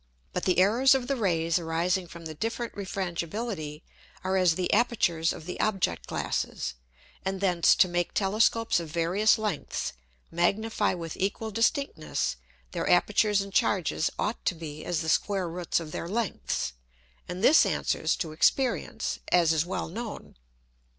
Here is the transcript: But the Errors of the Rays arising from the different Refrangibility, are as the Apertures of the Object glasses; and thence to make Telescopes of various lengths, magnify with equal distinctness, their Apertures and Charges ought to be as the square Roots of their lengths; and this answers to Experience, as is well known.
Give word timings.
But 0.33 0.45
the 0.45 0.57
Errors 0.57 0.95
of 0.95 1.05
the 1.07 1.15
Rays 1.15 1.59
arising 1.59 2.07
from 2.07 2.25
the 2.25 2.33
different 2.33 2.73
Refrangibility, 2.73 3.83
are 4.23 4.35
as 4.35 4.55
the 4.55 4.73
Apertures 4.73 5.31
of 5.31 5.45
the 5.45 5.59
Object 5.59 6.07
glasses; 6.07 6.73
and 7.23 7.39
thence 7.39 7.75
to 7.75 7.87
make 7.87 8.15
Telescopes 8.15 8.79
of 8.79 8.89
various 8.89 9.37
lengths, 9.37 9.93
magnify 10.31 10.95
with 10.95 11.15
equal 11.17 11.51
distinctness, 11.51 12.37
their 12.71 12.89
Apertures 12.89 13.41
and 13.43 13.53
Charges 13.53 14.09
ought 14.17 14.43
to 14.45 14.55
be 14.55 14.83
as 14.83 15.01
the 15.01 15.07
square 15.09 15.47
Roots 15.47 15.79
of 15.79 15.91
their 15.91 16.07
lengths; 16.07 16.73
and 17.29 17.43
this 17.43 17.63
answers 17.63 18.15
to 18.15 18.31
Experience, 18.31 19.19
as 19.31 19.53
is 19.53 19.67
well 19.67 19.87
known. 19.87 20.35